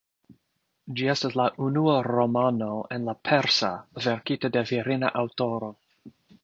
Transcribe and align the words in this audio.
Ĝi 0.99 1.09
estas 1.13 1.37
la 1.41 1.45
unua 1.67 1.99
romano 2.09 2.71
en 2.97 3.07
la 3.11 3.17
persa 3.31 3.73
verkita 4.09 4.53
de 4.59 4.69
virina 4.75 5.15
aŭtoro. 5.25 5.75